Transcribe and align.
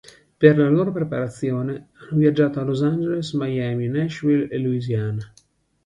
Per 0.41 0.57
la 0.57 0.67
loro 0.71 0.91
preparazione, 0.91 1.89
hanno 1.93 2.17
viaggiato 2.19 2.59
a 2.59 2.63
Los 2.63 2.81
Angeles, 2.81 3.33
Miami, 3.33 3.87
Nashville 3.87 4.47
e 4.47 4.57
Louisiana. 4.57 5.31